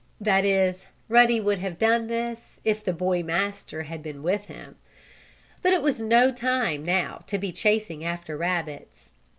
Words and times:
That 0.19 0.45
is 0.45 0.87
Ruddy 1.09 1.39
would 1.39 1.59
have 1.59 1.77
done 1.77 2.07
this 2.07 2.57
if 2.63 2.83
his 2.83 2.95
boy 2.95 3.21
master 3.21 3.83
had 3.83 4.01
been 4.01 4.23
with 4.23 4.45
him. 4.45 4.77
But 5.61 5.73
it 5.73 5.83
was 5.83 6.01
no 6.01 6.31
time, 6.31 6.83
now, 6.83 7.21
to 7.27 7.37
be 7.37 7.51
chasing 7.51 8.03
after 8.03 8.35
rabbits. 8.35 9.11